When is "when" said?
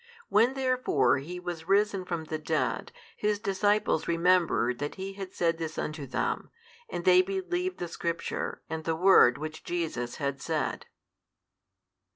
0.29-0.55